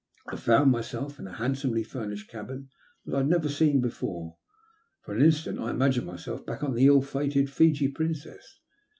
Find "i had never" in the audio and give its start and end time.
3.13-3.47